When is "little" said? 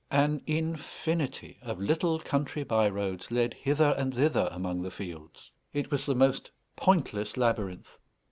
1.79-2.17